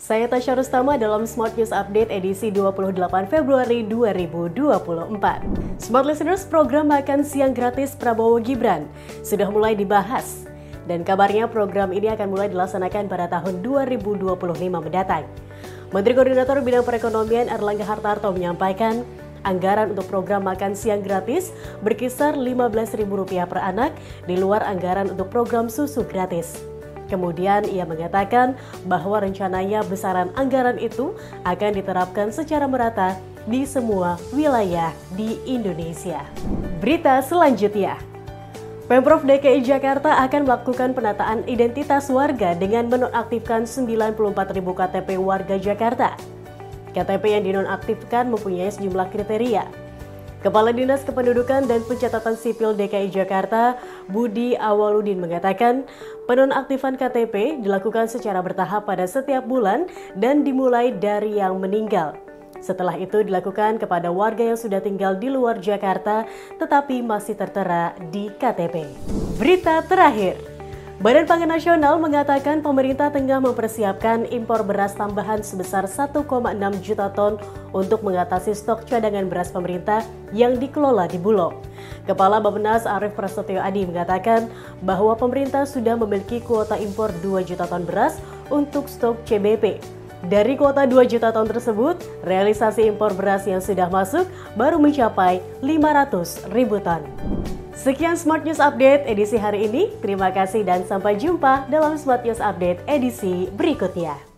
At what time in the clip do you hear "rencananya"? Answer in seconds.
29.18-29.82